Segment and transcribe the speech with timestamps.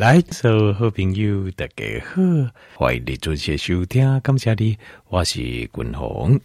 [0.00, 2.22] 来，所有好朋友大家好，
[2.74, 4.74] 欢迎你准时收听，感谢你，
[5.10, 6.40] 我是君鸿。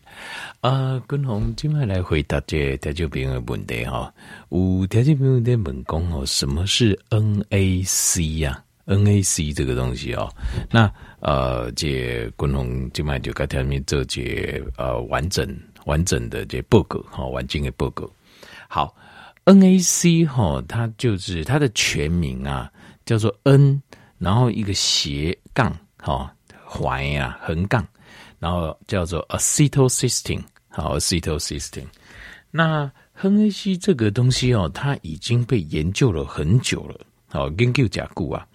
[0.59, 4.13] 啊，君鸿今晚来回答这听众朋友的问题哈。
[4.49, 10.29] 有听众朋友在问讲哦，什么是 NAC 呀？NAC 这个东西哦，
[10.69, 10.91] 那
[11.21, 15.47] 呃，这君鸿今晚就给听众做这呃完整
[15.85, 18.05] 完整的这报告哈，完整的报告。
[18.67, 18.93] 好
[19.45, 22.69] ，NAC 哈，它就是它的全名啊。
[23.05, 23.81] 叫做 N，
[24.17, 26.33] 然后一个斜杠，哈，
[26.65, 27.85] 环呀，横杠，
[28.39, 31.87] 然后叫做 acetylcysteine，好，acetylcysteine。
[32.51, 32.91] 那
[33.21, 38.47] NAC 这个东西哦，它已经被研究了很久了，好，研究甲固啊。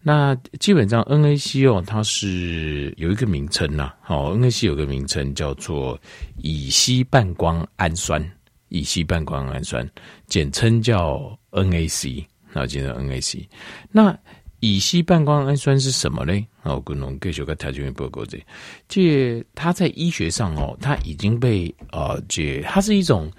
[0.00, 5.98] 那基本上 NAC 哦，它是有一个名称呐，好，NAC 有个名称叫做
[6.36, 8.24] 乙烯半胱氨酸，
[8.68, 9.86] 乙烯半胱氨酸，
[10.26, 12.24] 简称叫 NAC。
[12.52, 13.46] 那今天 NAC，
[13.90, 14.18] 那
[14.60, 16.32] 乙醯半胱氨酸是什么呢？
[16.64, 18.44] 哦，跟农继续跟条件报告这，
[18.88, 23.30] 这它在医学上哦，它已经被呃，这它是一种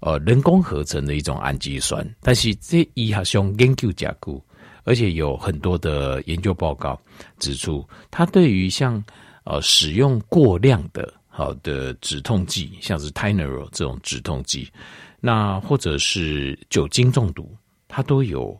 [0.00, 4.40] 呃人工合成的一种氨基酸，但是这医学上研究加固，
[4.84, 7.00] 而且有很多的研究报告
[7.38, 9.02] 指出，它对于像
[9.44, 14.70] 呃使用过量的好的止痛剂，像是 Tynerol 这种止痛剂，
[15.18, 17.52] 那或者是酒精中毒。
[17.94, 18.50] 它都有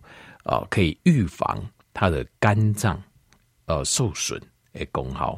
[0.44, 1.60] 啊、呃，可以预防
[1.92, 3.02] 它的肝脏
[3.66, 4.40] 呃受损
[4.72, 5.36] 的功效。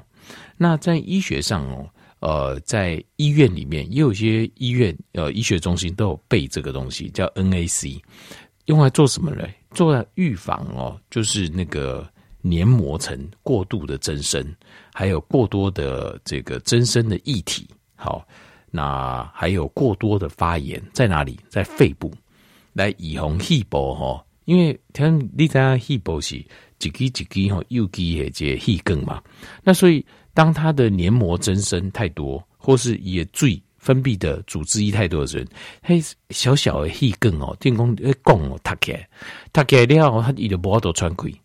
[0.58, 1.88] 那在医学上哦，
[2.20, 7.98] 呃，在医院里面也有些医院呃医学中心都有备这个东西，叫 NAC，
[8.66, 9.48] 用来做什么呢？
[9.70, 12.06] 做预防哦，就是那个
[12.42, 14.44] 黏膜层过度的增生，
[14.92, 17.66] 还有过多的这个增生的液体。
[17.94, 18.28] 好，
[18.70, 21.40] 那还有过多的发炎在哪里？
[21.48, 22.12] 在肺部。
[22.76, 26.44] 来预防细胞吼，因为听你知道细胞是一
[26.78, 29.22] 支一支吼，有机的这细梗嘛。
[29.64, 35.44] 那所以当它的黏膜增生太多，或是也最分泌的组织液太多的时候，
[35.82, 38.92] 嘿，小小的细梗哦，电工诶拱哦，塌开，
[39.54, 41.40] 塌开了，它伊就无法度喘气。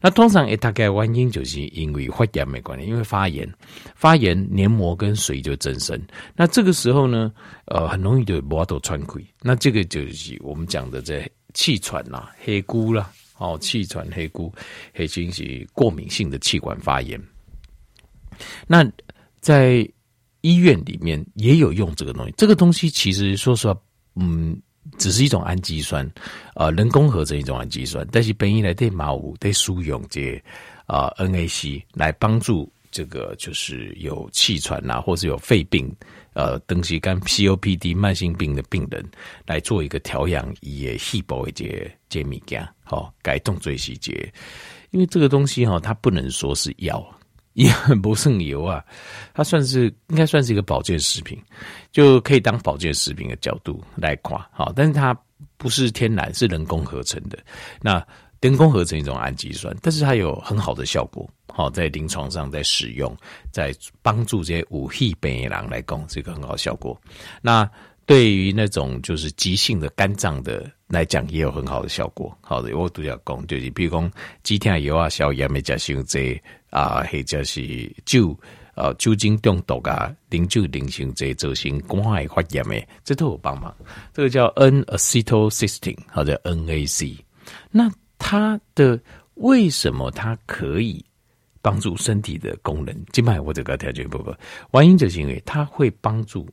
[0.00, 3.48] 那通常会塌开原因就是因为发炎没关系，因为发炎，
[3.94, 6.00] 发炎黏膜跟水就增生。
[6.36, 7.32] 那这个时候呢，
[7.66, 9.26] 呃，很容易就无法度喘气。
[9.42, 14.52] 那这个就是我们讲的这气喘啦、黑菇啦，哦，气喘、黑菇、
[14.94, 17.20] 黑菌是过敏性的气管发炎。
[18.66, 18.88] 那
[19.40, 19.88] 在
[20.40, 23.78] 医院里面也有用这个东西，这个东西其实说实话，
[24.16, 24.60] 嗯。
[24.98, 26.10] 只是一种氨基酸，
[26.54, 30.42] 呃，人工合成一种氨基酸，但是本意来对毛五对输用这
[30.86, 35.94] 啊 NAC 来帮助这个就是有气喘呐、或是有肺病，
[36.32, 39.04] 呃，东西跟 COPD 慢性病的病人
[39.46, 44.32] 来做一个调养，也细胞一些解密件，好改动最细节，
[44.90, 47.06] 因为这个东西哈，它不能说是药。
[47.58, 48.84] 也很不胜油啊，
[49.34, 51.36] 它算是应该算是一个保健食品，
[51.90, 55.12] 就可以当保健食品的角度来看，好，但是它
[55.56, 57.36] 不是天然，是人工合成的。
[57.82, 58.04] 那
[58.40, 63.12] 人工合成一种氨基酸，但是它有很好的效果，好，在临床上在使用，
[63.50, 66.96] 在帮助这些武肺病人来讲，是一个很好的效果。
[67.42, 67.68] 那
[68.08, 72.34] 对于那种就是急性的肝脏的来讲，也有很好的效果。
[72.40, 74.10] 好的，我都要讲，就是比如讲
[74.42, 78.34] 止痛药啊、消炎的加上这啊，或者是酒
[78.74, 83.76] 啊酒精中毒啊、啉酒啉成这造成肝癌发炎的，这都有帮忙。
[84.14, 87.14] 这个叫 N-acetylcysteine，或者 NAC。
[87.70, 88.98] 那它的
[89.34, 91.04] 为什么它可以
[91.60, 92.96] 帮助身体的功能？
[93.12, 94.34] 今麦我这个条件不不，
[94.72, 96.48] 原因就是因为它会帮助。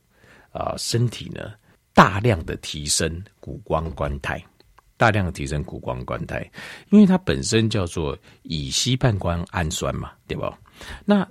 [0.56, 1.52] 啊，身体呢，
[1.92, 4.42] 大量的提升谷胱甘肽，
[4.96, 6.50] 大量的提升谷胱甘肽，
[6.90, 10.58] 因为它本身叫做乙烯半胱氨酸嘛，对吧？
[11.04, 11.26] 那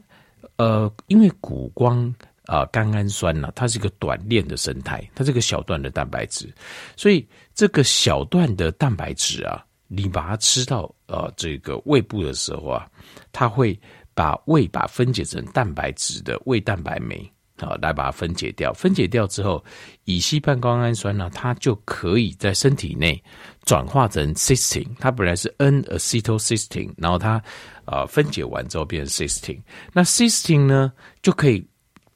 [0.58, 2.14] 呃，因为谷胱
[2.46, 6.54] 啊甘氨酸呢、它是一个短链的生态，它是个小段的蛋白质，
[6.96, 12.90] 所以这个小段的蛋白质啊，你把它吃到呃这个胃部的时候啊，
[13.32, 13.78] 它会
[14.14, 17.32] 把胃把分解成蛋白质的胃蛋白酶。
[17.58, 18.74] 好，来把它分解掉。
[18.74, 19.64] 分解掉之后，
[20.04, 23.24] 乙醯半胱氨酸呢，它就可以在身体内
[23.64, 24.90] 转化成 cysteine。
[25.00, 27.42] 它本来是 N-acetylcysteine，然后它
[27.86, 29.62] 啊分解完之后变成 cysteine。
[29.94, 30.92] 那 cysteine 呢，
[31.22, 31.66] 就可以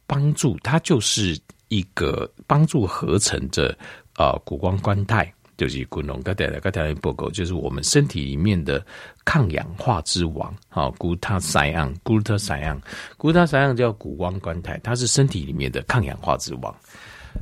[0.06, 1.40] 帮助它，就是
[1.70, 3.78] 一个帮助合成的
[4.18, 5.34] 呃谷胱甘肽。
[5.60, 8.82] 就是骨龙，刚才来刚才报告，就是我们身体里面的
[9.26, 12.82] 抗氧化之王，好，谷他塞昂，谷他塞昂，
[13.18, 16.74] 谷他塞昂叫谷胱甘肽，它是身体里面的抗氧化之王。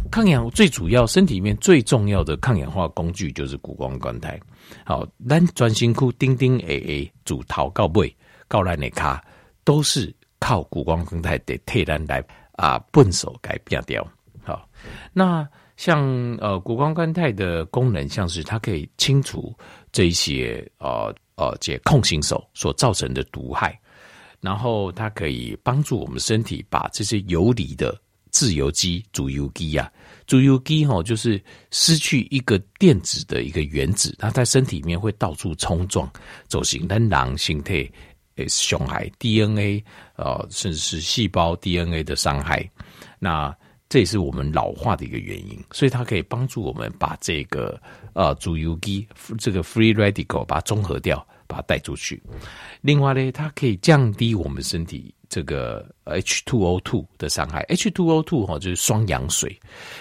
[0.09, 4.39] 抗氧最主要身体里面最重要的抗氧化工具就是谷胱甘肽。
[4.83, 8.13] 好，咱专心库丁丁 A A 主桃告背
[8.47, 9.23] 告烂的卡，
[9.63, 12.23] 都是靠谷胱甘肽的替代来
[12.53, 14.05] 啊，笨手改变掉。
[14.43, 14.67] 好，
[15.13, 15.47] 那
[15.77, 16.03] 像
[16.41, 19.55] 呃谷胱甘肽的功能，像是它可以清除
[19.91, 23.79] 这一些呃呃解控型手所造成的毒害，
[24.41, 27.95] 然后它可以帮助我们身体把这些游离的
[28.31, 31.39] 自由基、自由基呀、啊、自由基哈，就是
[31.69, 36.11] 失去一个电子的一个原子，它在身体里面会到处冲撞，
[36.47, 37.87] 走形，但狼形态
[38.37, 39.83] 诶伤害 DNA
[40.15, 42.67] 呃，甚至是细胞 DNA 的伤害，
[43.19, 43.55] 那。
[43.89, 47.79] 这也是我们老化的一个原因，所以它可以帮助我们把这个
[48.13, 49.07] 呃自由基
[49.37, 52.21] 这个 free radical 把它中和掉，把它带出去。
[52.81, 57.65] 另外呢，它可以降低我们身体这个 H2O2 的伤害。
[57.69, 59.57] H2O2 哈就是双氧水。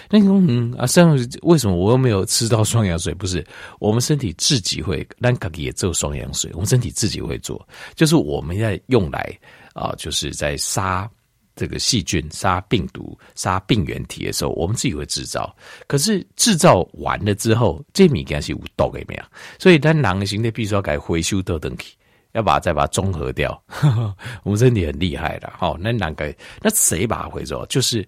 [0.09, 3.13] 那嗯啊，这样为什么我又没有吃到双氧水？
[3.13, 3.45] 不是，
[3.79, 9.33] 我们身体自己会，但可以也做双氧水，我们身体自己会做，就是我们在用来
[9.73, 11.09] 啊、就是在杀。
[11.57, 15.53] 这个细菌、杀病毒、杀病原体的时候，我们自己会制造。
[15.87, 19.23] 可是制造完了之后，这米干是无毒的没有？
[19.57, 21.95] 所以，咱人形的必须要改回收到等去，
[22.33, 23.59] 要把它再把它中和掉。
[24.43, 26.33] 我们身体很厉害的，好，那哪个？
[26.61, 27.65] 那谁把它回收？
[27.65, 28.07] 就是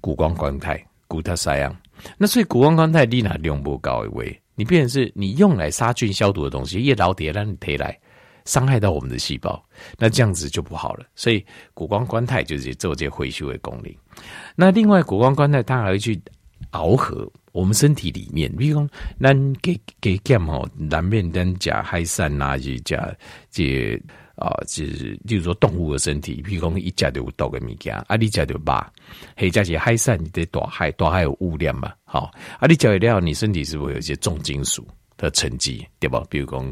[0.00, 1.74] 谷胱甘肽、谷特塞样。
[2.18, 4.40] 那所以谷胱甘肽利哪用不高一位？
[4.54, 7.98] 你变成是你用来杀菌消毒的东西，一老铁让你推来。
[8.50, 9.62] 伤害到我们的细胞，
[9.96, 11.06] 那这样子就不好了。
[11.14, 13.94] 所以谷胱甘肽就是做这回收的功能。
[14.56, 16.20] 那另外，谷胱甘肽它还会去
[16.72, 22.96] 螯合我们身体里面，比如说咱给给减吼南面咱加海参呐，就加
[23.52, 23.94] 这
[24.34, 28.84] 啊，就是例如说动物的身体，比如说一加就有毒的物件，啊，你加就肉，
[29.36, 34.84] 或者是海参，你得大海，大海有污染嘛，好，啊，你加一料，你身体是不是有一些重金属
[35.16, 36.24] 的沉积，对吧？
[36.28, 36.64] 比如说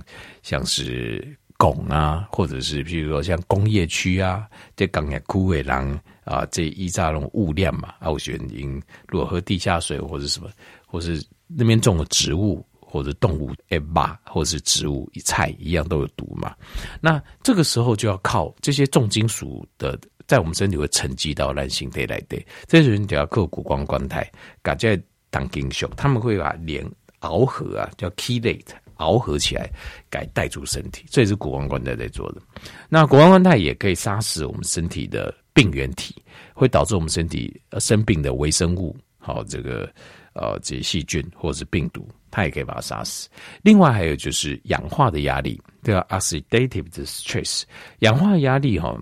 [0.43, 1.39] 像是。
[1.59, 10.49] 汞啊，或者是譬如说像工业区啊，这钢铁枯萎狼啊，这一扎那种物料嘛，啊，我觉得因如果喝地下水或者什么，
[10.87, 16.55] 或是那边种的植物或者动物诶吧，或者是植物菜一样都有毒嘛。
[17.01, 24.31] 那这个时候就要靠这些重金属的，在我们身体会沉积到烂性体来的，这些人就要靠谷胱甘肽，
[24.63, 26.89] 感觉当金属，他们会把连
[27.21, 28.63] 螯合啊，叫 chelate。
[28.99, 29.71] 螯合起来，
[30.11, 32.43] 改带住身体，这也是谷胱甘肽在做的。
[32.89, 36.15] 那谷胱甘肽也可以杀死我们身体的病原体，
[36.53, 39.89] 会导致我们身体生病的微生物，好，这个
[40.35, 43.29] 呃这些细菌或者是病毒，它也可以把它杀死。
[43.63, 47.63] 另外还有就是氧化的压力，对吧？Oxidative stress，
[48.01, 48.97] 氧化压力哈，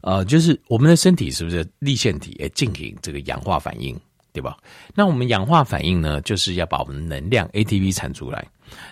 [0.00, 3.98] 呃，就是我们的身体是不是粒线体也进行这个氧化反应，
[4.32, 4.56] 对吧？
[4.94, 8.46] 那我们氧化反应呢，就是要把我们的能量 ATP 产出来。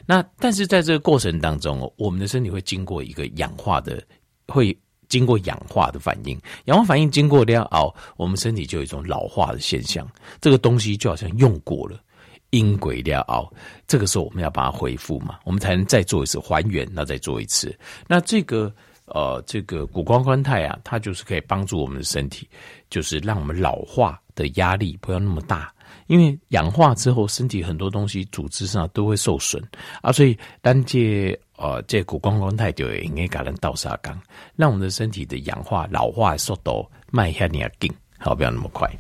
[0.07, 4.03] 那但是在这个过程当中哦，我们的身体会经过一个氧化的，
[4.49, 4.77] 会
[5.09, 10.09] 经过氧化的反应，氧化反应经过掉哦，我们身体就有一种老化的现象。
[10.41, 11.99] 这个东西就好像用过了，
[12.51, 13.53] 阴轨了后，
[13.87, 17.77] 这个时候我们要把它恢复嘛，我们才能再做一次还原，那再做一次。
[18.07, 18.73] 那这个
[19.11, 22.49] 呃，这个谷胱甘肽啊，它就是可以帮助我们的身体，
[22.89, 25.73] 就是让我们老化的压力不要那么大。
[26.07, 29.63] 因为氧化之后，身体很多东西组织上都会受损
[30.03, 34.21] 啊，所以单借呃这谷胱甘肽就应该给人倒沙缸，
[34.57, 37.71] 让我们的身体的氧化老化速度慢一下点，
[38.19, 38.91] 好，不要那么快。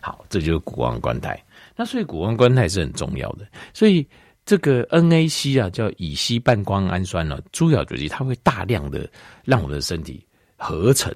[0.00, 1.38] 好，这就是谷胱甘肽。
[1.76, 3.46] 那所以谷胱甘肽是很重要的。
[3.72, 4.06] 所以
[4.50, 9.08] 这个 NAC 啊，叫乙烯半胱氨酸呢，主要就是它会大量的
[9.44, 10.26] 让我们的身体
[10.56, 11.14] 合成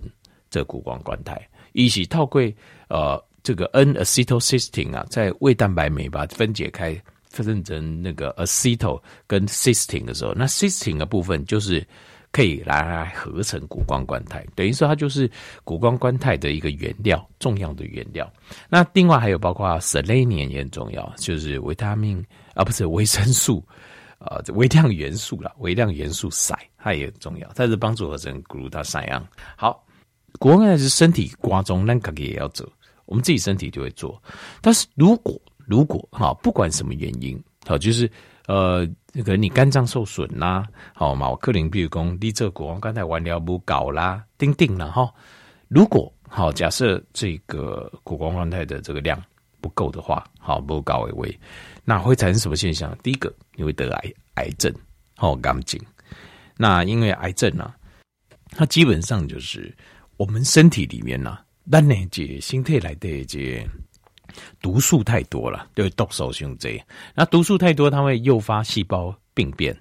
[0.49, 2.41] 这谷胱甘肽，一起透过
[2.87, 3.21] 呃。
[3.43, 6.99] 这个 N-acetylcysteine 啊，在胃蛋白酶把它分解开，
[7.29, 11.87] 分成那个 acetyl 跟 cysteine 的时候，那 cysteine 的部分就是
[12.33, 15.31] 可以来来合成谷胱甘肽，等于说它就是
[15.63, 18.33] 谷胱甘肽的一个原料，重要的原料。
[18.71, 23.63] 那另外还有包括 selenium 也很重要，就是维他命啊，不是维生素
[24.19, 29.23] 啊，微量元素啦，微量元素硒它也很重要，它是帮助合成 glutathione。
[29.57, 29.85] 好，
[30.39, 32.67] 谷胱甘肽是身体瓜中，那个也要走。
[33.07, 34.21] 我们自己身体就会做，
[34.63, 38.11] 但是如果如果哈，不管什么原因，好，就是
[38.47, 45.13] 呃，那个你肝脏受损啦，好嘛，克林比如讲，你这谷胱甘肽完了不搞啦，叮叮了哈。
[45.69, 49.23] 如果好，假设这个谷胱甘肽的这个量
[49.61, 51.41] 不够的话，好不高为位，
[51.85, 52.97] 那会产生什么现象？
[53.03, 54.73] 第一个，你会得癌癌症，
[55.17, 55.81] 好，肝颈。
[56.57, 57.75] 那因为癌症啊，
[58.51, 59.75] 它基本上就是
[60.17, 61.45] 我们身体里面呢、啊。
[61.71, 63.67] 咱呢，这身体来的这
[64.61, 66.71] 毒素太多了，对毒素伤多。
[67.15, 69.75] 那毒素太多，它会诱发细胞病变。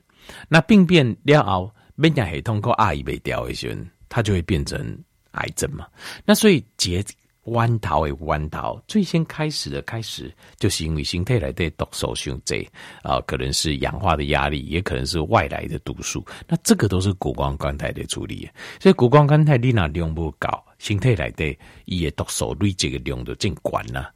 [0.48, 4.98] 那病变了后，免疫系统够压抑不掉的时候，它就会变成
[5.32, 5.86] 癌症嘛。
[6.24, 7.04] 那所以结
[7.46, 12.56] 弯桃为弯桃，最先开始的开始，就是因为身体来的毒素伤多
[13.02, 16.26] 啊，可能是氧化的压力，也可能是外来的毒素。
[16.48, 18.50] 那这个都是谷胱甘肽的处理。
[18.80, 24.14] 所以谷胱甘肽你那量不高，身体来的伊的毒素累积的量就真高了。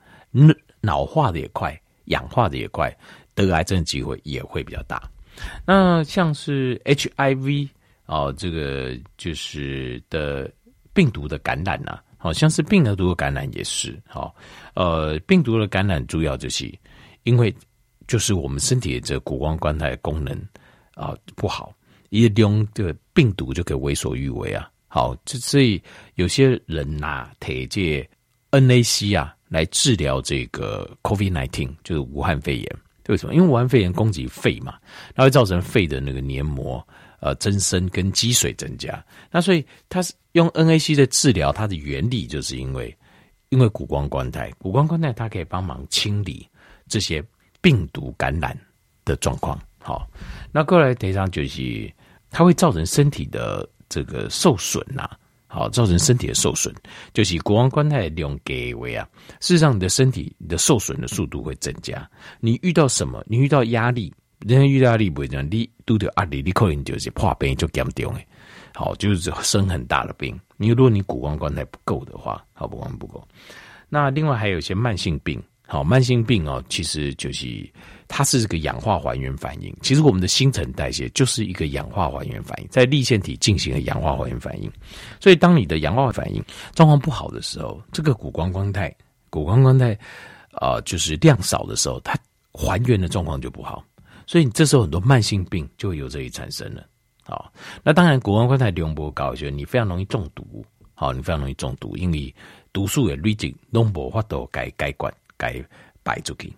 [0.79, 2.95] 脑化的也快，氧化的也快，
[3.35, 5.03] 得癌症机会也会比较大。
[5.65, 7.67] 那像是 HIV
[8.05, 10.49] 哦，这个就是的
[10.93, 14.35] 病毒的感染呐、啊，好像是病毒的感染也是好。
[14.73, 16.69] 呃，病毒的感染主要就是
[17.23, 17.55] 因为
[18.05, 20.37] 就是我们身体的这个谷胱甘肽功能
[20.93, 21.73] 啊、不好，
[22.09, 24.69] 一用这个病毒就可以为所欲为啊。
[24.89, 25.81] 好，这所以
[26.15, 28.05] 有些人拿铁介
[28.51, 32.77] NAC 啊来治疗这个 COVID-19，就是武汉肺炎。
[33.07, 33.33] 为什么？
[33.33, 34.77] 因为武汉肺炎攻击肺嘛，
[35.15, 36.85] 它会造成肺的那个黏膜
[37.19, 39.03] 呃增生跟积水增加。
[39.31, 42.95] 那所以它是用 NAC 的治疗，它的原理就是因为
[43.49, 46.47] 因为谷胱甘肽，谷胱甘肽它可以帮忙清理
[46.87, 47.23] 这些
[47.61, 48.57] 病毒感染
[49.05, 49.59] 的状况。
[49.79, 50.09] 好，
[50.51, 51.91] 那过来提上就是
[52.29, 55.09] 它会造成身体的这个受损呐、
[55.47, 56.75] 好，造成身体的受损，
[57.13, 59.07] 就是谷胱甘肽量给为啊。
[59.39, 62.05] 事实上，你的身体你的受损的速度会增加。
[62.41, 63.23] 你遇到什么？
[63.27, 64.13] 你遇到压力，
[64.45, 68.27] 人家遇到压力不会这样，你遇到压力，你可能就是破病就严重诶。
[68.73, 70.39] 好，就是生很大的病。
[70.57, 73.27] 你如果你谷胱甘肽不够的话，好，谷胱不够。
[73.89, 75.41] 那另外还有一些慢性病。
[75.69, 77.69] 好，慢性病哦，其实就是
[78.07, 79.75] 它是这个氧化还原反应。
[79.81, 84.71] 其实我们的新陈代谢就是一个氧化还原反应，在粒线体进行了氧化还原反应。
[85.19, 86.41] 所以，当你的氧化反应
[86.73, 88.95] 状况不好的时候，这个谷胱甘肽，
[89.29, 89.97] 谷胱甘肽
[90.51, 92.17] 啊，就是量少的时候，它
[92.53, 93.83] 还原的状况就不好。
[94.27, 96.85] 所以，你这时候很多慢性病就会由这里产生了。
[97.23, 97.51] 好，
[97.83, 100.63] 那当然，谷胱甘肽量不高，就你非常容易中毒。
[100.93, 102.35] 好，你非常容易中毒，因为
[102.71, 105.11] 毒素也累积，弄不法度改改管。
[105.39, 105.63] 该
[106.01, 106.51] 摆出去。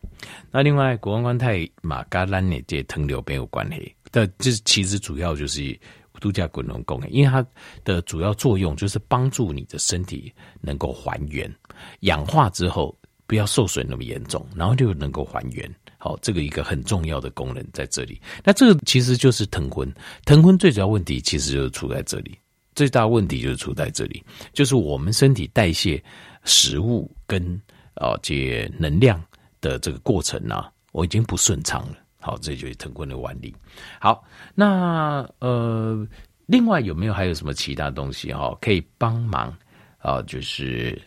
[0.49, 5.77] 那另外，谷胱甘肽马嘎兰内这糖尿病有关系，但这其实主要就是
[6.21, 7.45] 度假滚龙功，因为它
[7.83, 11.53] 的主要作用就是帮助你的身体能够还原
[11.99, 12.97] 氧化之后，
[13.27, 15.69] 不要受损那么严重，然后就能够还原。
[15.99, 18.19] 好，这个一个很重要的功能在这里。
[18.43, 19.87] 那这个其实就是腾昏，
[20.25, 22.35] 腾昏最主要问题其实就是出在这里，
[22.73, 26.03] 最大问题就是出在这里，就是我们身体代谢
[26.43, 27.61] 食物跟。
[27.95, 29.21] 啊，这能量
[29.59, 31.97] 的这个过程呢、啊，我已经不顺畅了。
[32.21, 33.53] 好，这就是腾坤的原理。
[33.99, 34.23] 好，
[34.55, 36.07] 那呃，
[36.45, 39.53] 另外有没有还有什么其他东西哈、可以帮忙
[39.97, 40.21] 啊？
[40.21, 40.97] 就是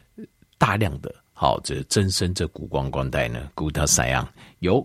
[0.58, 3.50] 大量的好，这增生这谷胱甘肽呢？
[3.54, 4.28] 谷它三样
[4.62, 4.85] 有，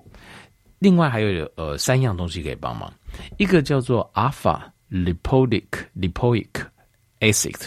[0.80, 2.92] 另外还有呃三样东西可以帮忙，
[3.38, 4.60] 一个叫做 alpha
[4.92, 5.66] lipoic
[5.96, 6.48] lipoic
[7.20, 7.62] acid，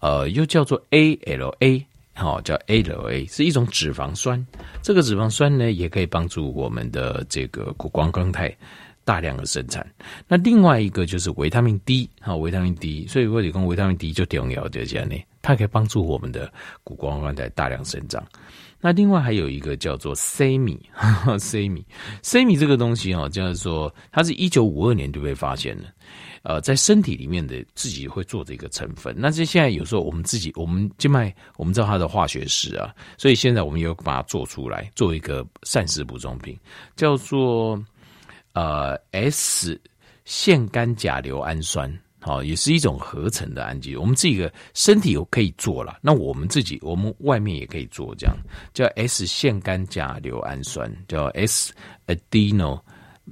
[0.00, 1.84] 呃，又叫做 ALA。
[2.16, 4.46] 好，叫 ALA，是一种脂肪酸。
[4.82, 8.56] 这个脂肪酸呢，也可以帮助我们的这个谷胱甘肽
[9.04, 9.84] 大量的生产。
[10.28, 13.04] 那另外一个就是维他命 D，好，维他命 D。
[13.08, 16.50] 所以我讲维他命 D 就重要，就这样呢，它可以帮助我们的
[16.82, 18.24] 谷胱甘肽大量生长。
[18.80, 25.84] 那另外还有一个叫做 SAMe，SAMe，SAMe 这个东西哦，就是说它是一九五二年就被发现了。
[26.42, 36.54] 呃，在身体里面的自己会做这个成分，那这现在有时候我们自己，我们静脉我们知道它的化学式啊，所以现在我们有把它做出来，做一个膳食补充品，
[36.96, 37.82] 叫做
[38.52, 39.80] 呃 S
[40.26, 41.90] 腺苷甲硫氨酸，
[42.24, 48.34] 好、也是一种合成的氨基酸，我们这个身体有可以做了，那我们自己我们外面也可以做，这样
[48.72, 51.74] 叫 S 腺苷甲硫氨酸，叫 S
[52.06, 52.80] adeno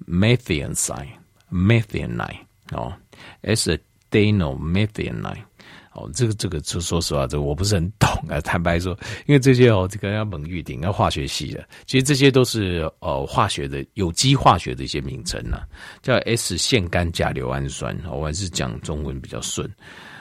[0.06, 2.36] methionine，methionine
[2.72, 2.92] 哦。
[3.42, 5.44] S-adenomethionine，
[5.94, 8.40] 哦，这个这个，说说实话，这个我不是很懂啊。
[8.40, 15.68] 坦白说，因为这些哦，这个要蒙玉鼎，要化学系的，其实这些都是呃化学的有机化学的一些名称呐、啊，
[16.02, 17.96] 叫 S 腺苷甲硫氨酸。
[18.10, 19.70] 我还是讲中文比较顺。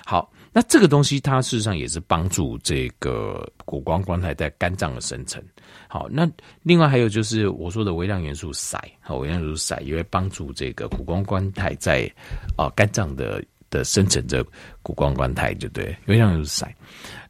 [0.04, 5.42] 好，那这个东西它事实上也是帮助这个谷胱甘肽在肝脏的生成。
[5.88, 6.30] 好，那
[6.64, 12.12] 另外还有就是我说的微量元素硒，好，微量元素硒也会帮助这个谷胱甘肽在
[12.58, 14.46] 啊、呃、肝脏的的生成这
[14.84, 15.98] 谷胱甘肽，对不对？
[16.06, 16.72] 微量元素硒，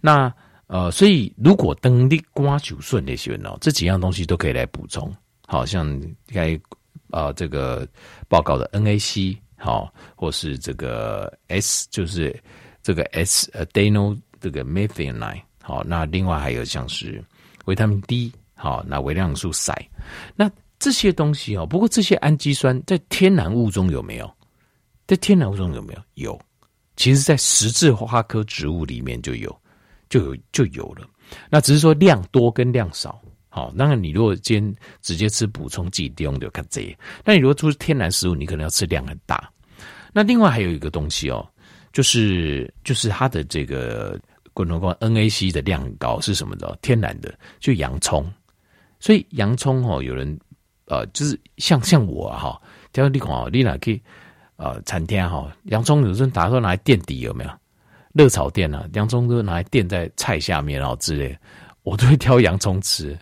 [0.02, 0.34] 那
[0.68, 5.10] 呃，所以如果登力瓜酒顺那些呢，这几样东西都可以来补充，
[5.48, 6.60] 好像该、
[7.12, 7.88] 呃、这个
[8.28, 12.38] 报告的 NAC 好，或是这个 S 就是
[12.84, 17.24] 这个 S adeno 这个 methionine 好，那另外还有像是
[17.64, 18.34] 维他命 D。
[18.54, 19.74] 好，那微量元素硒，
[20.36, 24.32] 那这些东西哦，不过这些氨基酸在天然物中有没有？
[25.12, 26.02] 在天然物中有没有？
[26.14, 26.42] 有，
[26.96, 29.54] 其实，在十字花科植物里面就有，
[30.08, 31.06] 就有就有了。
[31.50, 33.22] 那只是说量多跟量少。
[33.50, 36.98] 好，那你如果今天直接吃补充剂，用就看这。
[37.26, 39.52] 那你如果出天然食物，你可能要吃量很大。
[40.14, 41.46] 那另外还有一个东西哦，
[41.92, 44.18] 就是就是它的这个
[44.54, 46.80] 滚轮光 NAC 的量很高，是什么的？
[46.82, 48.32] 天然的，就洋葱。
[48.98, 50.40] 所以洋葱哦，有人
[50.86, 52.58] 呃，就是像像我哈，
[52.94, 54.02] 叫你看哦，你哪去
[54.62, 57.50] 呃餐厅哈，洋葱有时候打算拿来垫底有没有？
[58.14, 61.36] 热炒店啊，洋葱都拿来垫在菜下面然后之类，
[61.84, 63.18] 我都会挑洋葱吃。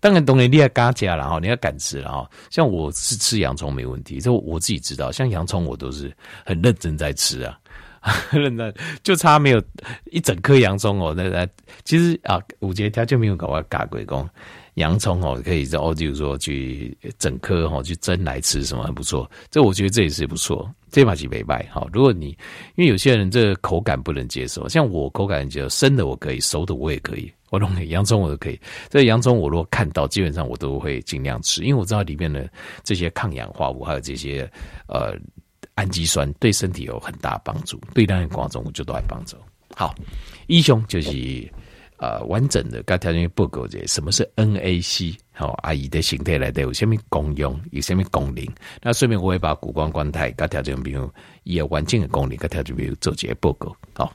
[0.00, 2.30] 当然，懂你厉害，嘎加了哈，你要敢吃了哈。
[2.50, 5.10] 像我是吃洋葱没问题，这我自己知道。
[5.10, 6.14] 像洋葱，我都是
[6.44, 7.58] 很认真在吃啊，
[8.30, 9.62] 认真就差没有
[10.10, 11.14] 一整颗洋葱哦。
[11.16, 11.48] 那那
[11.84, 14.28] 其实啊，五节他就没有搞我嘎鬼工。
[14.74, 19.30] 洋葱哦，可以在哦，就是说去整颗哈去蒸来吃，什么很不错。
[19.50, 21.86] 这我觉得这也是不错，这把几没败哈。
[21.92, 22.28] 如果你
[22.74, 27.32] 因为有些人这口感不能接受，像我口感就生的我可以，熟的我也可以。
[27.50, 28.60] 我弄洋葱我都可以。
[28.90, 32.50] 这洋葱我如果看到，基本上我都会尽量吃，因为我知道里面的
[32.82, 34.50] 这些抗氧化物还有这些
[34.88, 35.16] 呃
[35.76, 39.36] 氨基酸对身体有很大帮助，对咱的观众我就都爱帮助。
[39.76, 39.94] 好，
[40.48, 41.48] 以上就是。
[41.96, 45.16] 呃，完整的该条件报告者什么是 NAC？
[45.32, 48.46] 好，阿姨的形态来的有什么功用，有什么功能？
[48.82, 51.10] 那顺便我会把谷胱甘肽该条件比如
[51.42, 53.74] 也有完整的功能，该条件比如做这些报告。
[53.94, 54.14] 好。